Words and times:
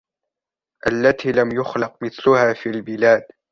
الَّتِي 0.87 1.31
لَمْ 1.31 1.49
يُخْلَقْ 1.51 2.03
مِثْلُهَا 2.03 2.53
فِي 2.53 2.69
الْبِلَادِ 2.69 3.23